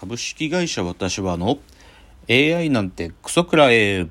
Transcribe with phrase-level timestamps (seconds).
[0.00, 1.58] 株式会社私はの
[2.30, 4.06] AI なんてクソくらえ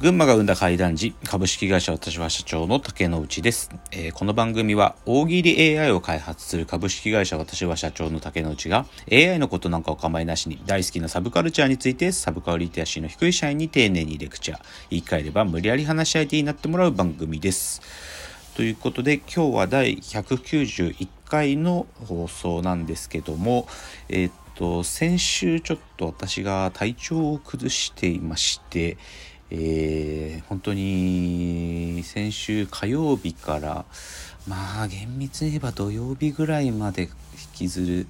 [0.00, 17.82] 群馬が生んだ怪談時株式会社私は社長の竹之内です、えー、この番組は大喜利 AI を開発する株式会社私は社長の竹之内が AI のことなんかお構いなしに大好きなサブカルチャーについてサブカルリテラシーの低い社員に丁寧にレクチャー言い換えれば無理やり話し相手になってもらう番組です。
[18.56, 23.68] ということで今日は第191回の放送なんですけども
[24.08, 28.96] えー、っと先週ちょっと私が体調を崩していまして
[29.50, 33.84] えー、本当に先週火曜日から
[34.46, 37.08] まあ厳密に言えば土曜日ぐらいまで引
[37.54, 38.06] きずる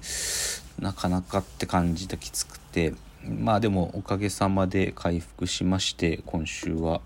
[0.79, 7.01] なかなかって感じできつくてまあでもおかげさまで回復しまして今週は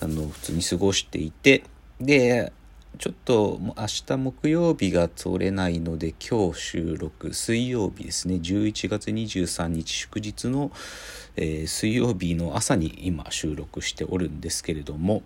[0.00, 1.64] あの普通に過ごしていて
[2.00, 2.52] で
[2.98, 3.74] ちょっと明
[4.06, 7.32] 日木曜日が取れないので今日収録。
[7.32, 8.34] 水曜日ですね。
[8.34, 10.70] 11月23日祝日の、
[11.36, 15.22] えー、水曜日の朝に今収録しておるんですけれども。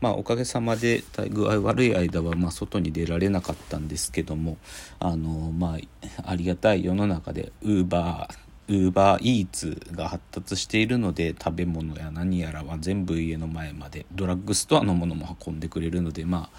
[0.00, 4.58] まあおかげさまで具合悪い間はま外に出られなかったんですけども。
[5.00, 16.58] あのまあありがたい世の中でウーバーウーバーイーツが発達しているので食べ物や何やらは全部家の前までドラッグストアのものも運んでくれるのでまあ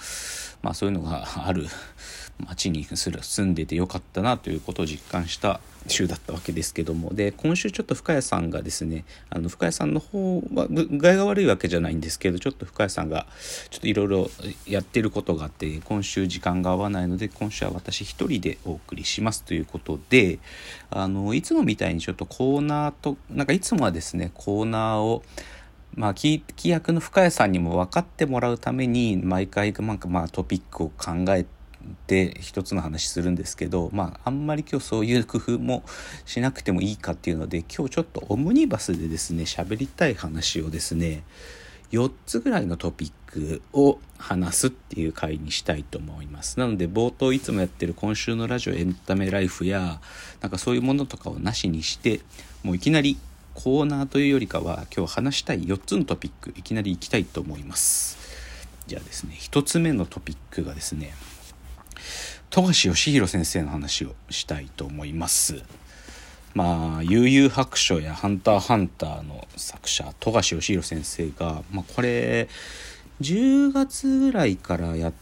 [0.64, 1.68] まあそういうのがある
[2.48, 7.14] 町に住んでてよかったなということを実感した週だったわけですけども。
[7.14, 13.28] で今週ちょっと深谷さんがですねあの深谷さんの方は具合が悪いわけじゃないんですけどちょっと深谷さんが
[13.70, 14.30] ちょっといろいろ
[14.68, 19.44] やってることがあって今週時間が合わないので今週は私一人でお送りします。
[19.44, 20.40] ということで
[20.92, 25.24] あのいつもみたいにちょっとコーナーとなんかいつもはですねコーナーを
[25.96, 31.59] まあ、規約の深谷さんにも分かってもらうために毎回なんかまあトピックを考えて
[32.08, 35.84] で一つの話するんですけどまああんまり今日そういう工夫も
[36.26, 41.24] しなくてもいいかっていうので今日ちょっとオムニバスでですね喋りたい話をですね
[41.92, 46.60] 4つぐらいのトピックを話すっていう回にしたいと思います。
[46.60, 50.00] なので冒頭いつもやってる今週のラジオエンタメライフや
[50.42, 52.22] なんかそういうものとかをなしにして
[52.64, 53.18] もういきなり
[53.56, 58.18] コーナーというよりかは今日話したい4つのトピックいきなりいきたいと思います。
[58.86, 61.14] じゃあですね1つ目のトピックがですね
[62.50, 65.62] 富樫義弘先生の話をしたいと思います。
[66.56, 72.50] まあ、悠々白書やハンターハンターの作者、富樫義弘先生が、まあ、これ、
[73.22, 75.14] 10月ぐらいからやっ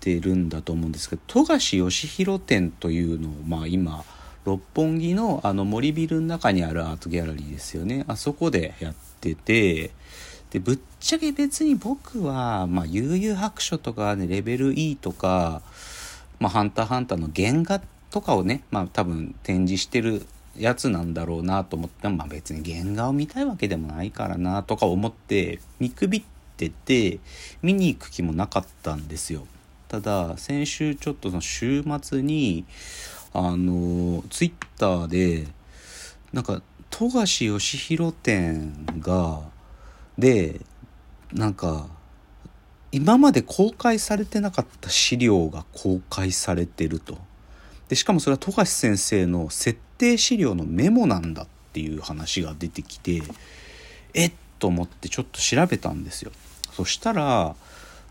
[0.00, 4.04] てるんだと思うんですけど、富樫義弘展というのを、まあ今、
[4.44, 8.04] 六本木のあの森ビルの中にあるアートギャラリーですよね。
[8.08, 9.90] あそこでやってて、
[10.50, 15.62] で、ぶっちゃけ別に僕は、まあ、悠々白書とかね、レベル E とか、
[16.40, 17.80] まあ、ハンターハンターの原画
[18.10, 26.22] とかをね、まあ、多分展示してるやつなんだろうなと思って、まあ、別に原画を見たいわけでもないからなとか思って見くびっ
[26.56, 27.20] てて
[27.62, 29.46] 見に行く気もなかったんですよ。
[29.88, 32.64] ただ先週ちょっとその週末に
[33.32, 35.48] あのツイッターで
[36.32, 39.40] なんか富樫義弘展が
[40.18, 40.60] で
[41.32, 41.86] なんか
[42.92, 47.18] 今まで公開されてなかった資料が公開されてると。
[47.88, 53.22] でしかもそれは富樫先生の設定資料のメモなんだっていう話が出てきて
[54.14, 56.30] えっと思ってちょっと調べたんですよ。
[56.72, 57.54] そしたら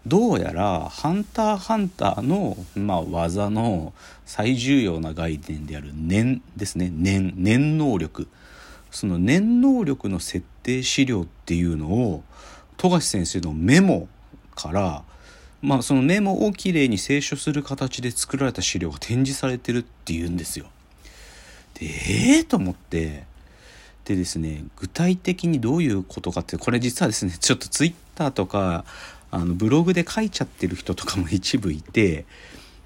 [0.05, 3.93] どうやら「ハンターハンターの」まあ、技の
[4.25, 8.27] 最重要な概念である念ですね念念能力
[8.91, 12.23] その念能力の設定資料っていうのを
[12.77, 14.07] 富樫先生のメモ
[14.59, 15.03] から、
[15.61, 20.67] まあ、そのメモをきれいに清書する形で作られた資料が展示されてるっていうんですよ。
[21.75, 23.23] でええー、と思って
[24.05, 28.83] でですね具体的にどういうことかってこれ実はですね ちょっとツイッターとか
[29.31, 32.25] あのブログで書いちゃってる人とかも一部いて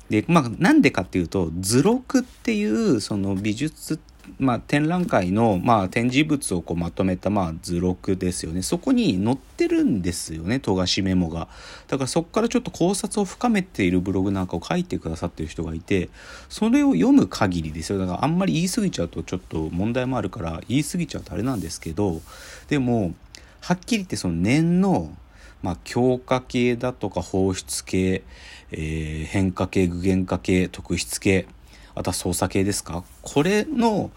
[0.10, 4.00] でまあなんでかっていうと図録っていうその美術
[4.40, 8.62] まあ、展覧会の、まあ、展示物をこうまとめた、まあ、図録ですよね。
[8.62, 11.50] そこに載ってるんですよね、富樫メモが。
[11.88, 16.10] だからそこからちょっと考察を深めているブログなんかを書いてくださってる人がいて、
[16.50, 18.00] それを読む限りですよ。
[18.00, 22.22] だからあんまり言い過ぎちゃうとちょっと問題もあるから、言い過ぎちゃうとあれなんですけど、
[22.70, 23.14] でも、
[23.60, 25.16] はっきり言ってその念の、
[25.62, 28.24] まあ、強化系だとか放出系、
[28.72, 31.46] えー、変化系、具現化系、特筆系、
[31.96, 33.04] あとは操作系ですか？
[33.22, 34.12] これの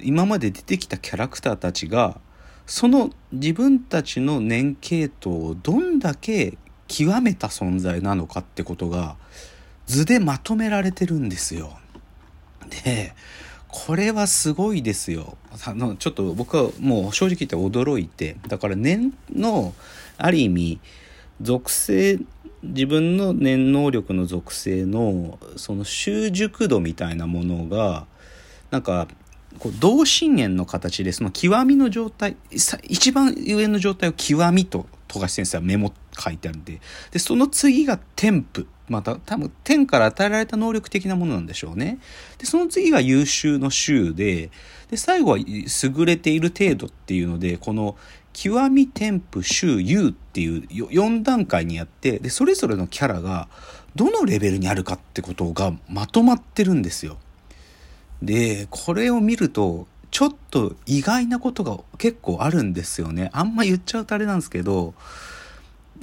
[0.00, 2.20] 今まで出てきたキャラクターたちが
[2.66, 9.16] その自分たちの年系統をどんだけ極めた存在なのかってことが
[9.86, 11.78] 図でまとめられてるんですよ。
[12.84, 13.14] で、
[13.68, 15.36] これはすごいですよ。
[15.66, 19.74] あの、ちょっと僕はもう正直言って驚いて、だから念の、
[20.18, 20.80] ある意味、
[21.40, 22.18] 属性、
[22.62, 28.06] 自分の念能力の属性の、その習熟度みたいなものが、
[28.70, 29.08] なんか、
[29.58, 32.36] こう同心円の形でその極みの状態
[32.82, 41.98] 一番上の状態を極みと富樫先生はメモ書いてあるんででその次が天賦また多分天から与えられた能力的なものなんでしょうね。
[42.38, 44.50] でその次が優秀の週で
[44.90, 47.96] で最後は優れている程度っていうのでこの
[48.40, 53.48] 極み天賦週優っていう4段階にやってでそれぞれのキャラが
[53.96, 57.16] どのレベルにあるかってことがまとまってるんですよ。
[58.22, 63.28] で、これを見ると、ちょっと意外なことが結構あるんですよね。
[63.32, 64.94] あんま言っちゃうとあれなんですけど、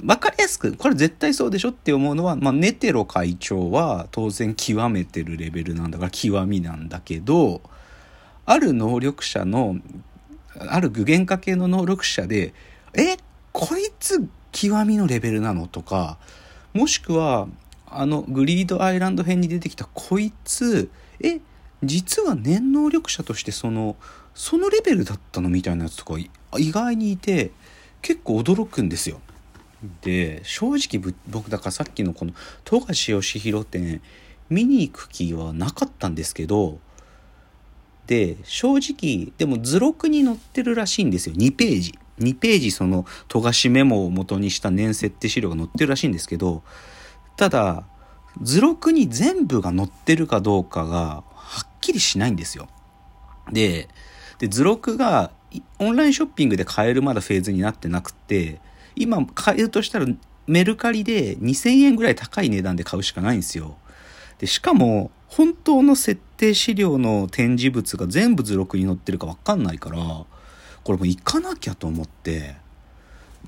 [0.04, 7.62] わかりやすく、これ絶対そうでしょって思うのは、まあ、ネテロ会長は当然極めてるレベルなんだから極みなんだけど、
[8.44, 9.76] ある能力者の、
[10.58, 12.54] ある具現化系の能力者で、
[12.94, 13.16] え、
[13.52, 16.18] こいつ極みのレベルなのとか、
[16.72, 17.48] もしくは、
[17.88, 21.40] あのグリードアイランド編に出てきたこいつ、え、
[21.82, 23.96] 実は念能力者としてその
[24.34, 26.30] そのレベルだったのみたいなやつとか意
[26.72, 27.52] 外にいて
[28.02, 29.20] 結構驚くんですよ。
[30.02, 32.32] で正直僕だからさっきのこの
[32.64, 34.00] 富樫義弘展
[34.48, 36.78] 見に行く気はなかったんですけど
[38.06, 46.62] で正直でも図録に載ってるらしいんですよ2ページ2ページその富樫メモを元にした年設定資料が載ってるらしいんですけど
[47.36, 47.84] ただ
[48.42, 52.68] 図録に全部が載ってるかどうかがはっきりしないんですよ。
[53.52, 53.88] で、
[54.38, 55.30] で、図録が
[55.78, 58.60] オンラインショッピングで買えるまだフェーズになってなくて、
[58.94, 60.06] 今買えるとしたら
[60.46, 63.76] メルカリで2000円ぐらい高い値段で買うしかないんですよ。
[64.38, 72.56] で、しかも、本当の設定資料の展示物が全部図録に載ってるかわかんないから、これもう行かなきゃと思って、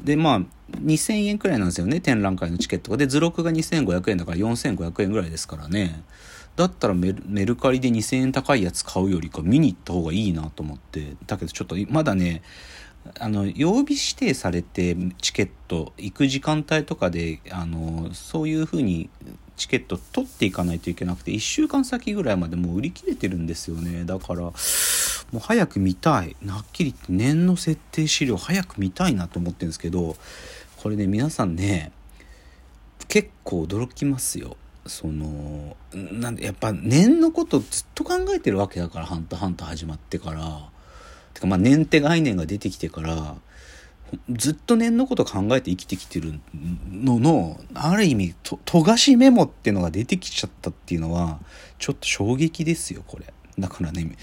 [0.02, 0.40] で、まあ、
[0.80, 2.96] 2000円くらいなんですよね、展覧会のチケットが。
[2.96, 6.02] で、図録が2500円だから4500円ぐらいですからね。
[6.58, 7.14] だったらメ
[7.46, 12.42] ルカリで2000円高いやつ買うよりか見に行った方がいいなと思ってだけどちょっとまだね
[13.18, 19.08] あの曜日指定されてチケット行く時間帯とかであのそういう風に
[19.56, 24.04] チケット取っていかないといけなくて1週間先ぐらいまでもう売り切れてるんですよね。
[24.04, 24.52] だからも
[25.34, 26.36] う早く見たい。
[26.46, 30.16] はっきり言って念の設定資料早く見たいなと思ってるんですけど
[30.76, 31.92] これね皆さんね
[33.08, 34.56] 結構驚きますよ。
[34.86, 40.70] そのなんでやっぱ念のことずっと考えてるわけだから「ハンターハンター」始まってから。
[41.38, 43.36] てかまあ念って概念が出てきてから
[44.30, 46.40] ずっと念のこと考えて生きてきてる
[46.90, 51.38] ののある意味と富樫メモっていうのが出てきちゃったっていうのは
[51.78, 53.32] ちょっと衝撃ですよこれ。
[53.58, 54.16] だからね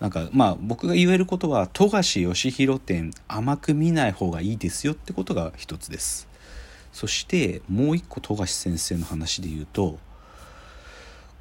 [0.00, 6.28] なんかまあ僕が言えることは富樫義弘展甘く見ない方がいいですよってことが一つです。
[6.92, 9.98] そしてもう一個富樫先生の話で言うと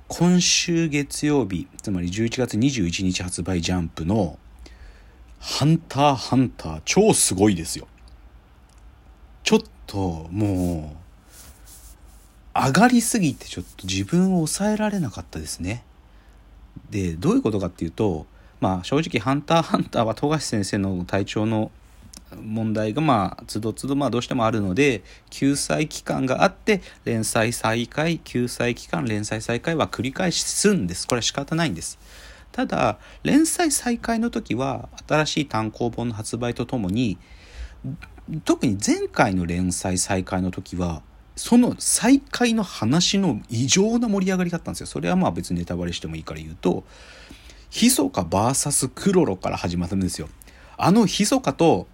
[0.07, 4.39] 今週月曜日つまり11月21日発売ジャンプの
[5.41, 7.87] 「ハンターハンター」超すごいですよ
[9.43, 10.95] ちょっとも
[12.55, 15.83] う上がりすぎてちょっと自分を抑えられなかったですね
[16.89, 18.27] でどういうことかっていうと
[18.59, 21.71] まあ正直「ハンターハンター」は富樫先生の体調の
[22.39, 31.07] 問題がまあ、つどつどまあどうしてもあるので、救済期間があって、連載再開、救済期間、連載再開は繰り返しすんです。
[31.07, 31.99] これは仕方ないんです。
[32.51, 37.17] ただ、連載再開の時は、新しい単行本の発売とともに、
[38.45, 41.01] 特に前回の連載再開の時は、
[41.35, 44.87] その再開の話の異常な盛り上がりだったんですよ。
[44.87, 46.83] それはまあ別にネタバレしてもいいから言うと、
[47.69, 50.29] ひそか VS クロロから始まるんですよ。
[50.77, 51.87] あのひそかと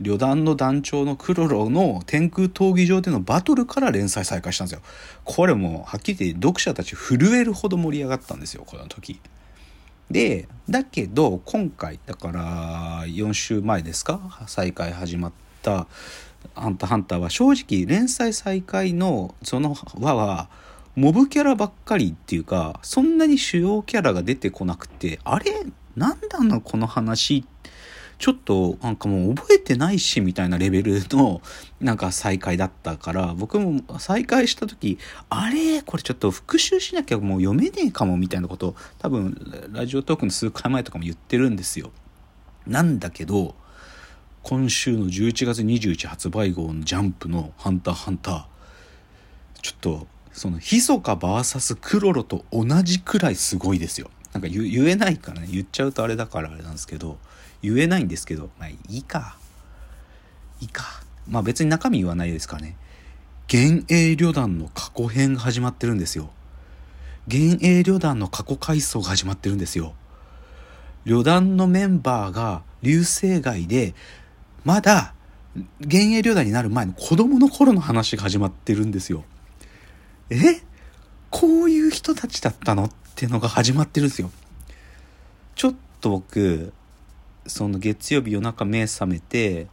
[0.00, 4.82] 旅団の団長のクロロの天空闘技場でのバトルから連載再開したんですよ。
[5.24, 9.20] これもはっきり言って読者たち震えるほど盛り上がったんですよ、この時。
[10.10, 14.20] で、だけど今回、だから4週前ですか？
[14.46, 15.86] 再開始まった
[16.54, 20.48] ハンターハンターは正直連載再開のその輪は
[20.94, 25.64] モブキャラばっかりっていうか、そんなに主要キャラが出てこなくて、あれ？
[25.96, 27.57] なんだのこの話って
[28.18, 31.40] ちょっとなんかもう覚えてないしみたいなレベルの
[31.80, 34.98] なんか再会だったから僕も再会した時
[35.28, 35.82] あれ？
[35.82, 41.92] これちょっと復習しなきゃもう読めねえかもみたいなこと多分ラジオトークの数回前とかも言ってるんですよ。
[42.66, 43.54] なんだけど
[44.42, 48.44] 今週の11月21発売号のジャンプのハンターハンター、
[49.60, 54.10] ちょっと、その、ヒソカ VS クロロと同じくらいすごいですよ。
[54.32, 57.18] なんか言えないからね、言っちゃうとあれだからあれなんですけど、
[57.62, 59.36] 言えないんですけど、まあいいか。
[60.60, 60.84] いいか。
[61.28, 62.76] まあ別に中身言わないですからね。
[63.52, 66.30] 幻影旅団の過去編が始まってるんですよ。
[67.30, 69.94] 幻影旅団の過去回想が始まってるんですよ。
[71.04, 73.94] 旅団のメンバーが流星街で、
[74.64, 75.14] まだ
[75.80, 79.24] 幻影旅団になる前の子供の頃の話が始まってるんですよ。
[80.30, 80.60] え？
[81.30, 82.84] こういう人たちだったの？
[82.84, 84.30] っていうのが始まってるんですよ。
[85.54, 86.72] ちょっと僕、
[87.48, 89.66] その月曜日夜中目覚めて、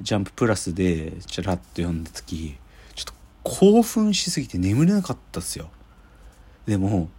[0.00, 2.56] ジャンププラスでちらっと読んだ時、
[2.94, 3.12] ちょっと
[3.44, 5.70] 興奮しすぎて眠れなかったっすよ。
[6.66, 7.10] でも、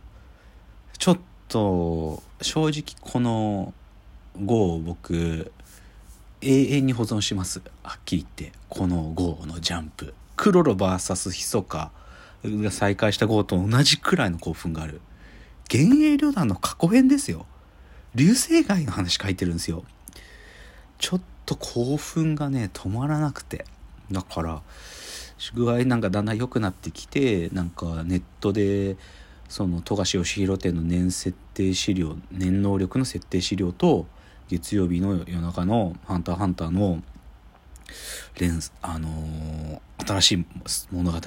[0.97, 3.73] ちょっと、正直この
[4.43, 5.51] 号を僕、
[6.41, 7.61] 永遠に保存します。
[7.83, 8.57] はっきり言って。
[8.69, 10.15] この号のジャンプ。
[10.35, 11.91] クロロ VS ヒソカ
[12.43, 15.01] が再開した号と同じくらいの興奮がある。
[15.71, 17.45] 幻影旅団の過去編ですよ。
[18.15, 19.83] 流星街の話書いてるんですよ。
[20.97, 23.65] ちょっと興奮がね、止まらなくて。
[24.11, 24.61] だから、
[25.53, 28.97] 具合なんかだんだん良くなってきて、なんかネットで、
[29.49, 34.05] その富樫義弘店の年設定資料、年能力の設定資料と、
[34.51, 37.01] 月曜日の夜中の「ハンターハンターの」
[38.37, 40.45] 連あのー、新しい
[40.91, 41.19] 物語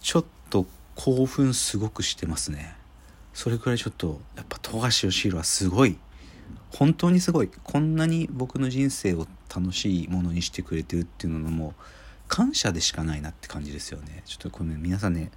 [0.00, 2.76] ちょっと興奮すごくしてますね
[3.34, 5.98] それくらいちょっとやっぱ富樫義弘はすごい。
[6.70, 7.50] 本当にすごい。
[7.62, 11.74] こんなに僕の人生を楽しいものにしてくれてるっていうのも
[12.28, 14.22] 感謝でしかないなって感じですよね。
[14.24, 15.30] ちょっとこれ、皆さんね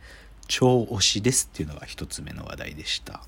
[0.48, 3.22] 超推しですっていうのが一つ目の話題でした。